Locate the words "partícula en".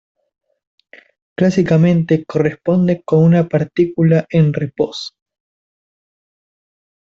3.47-4.51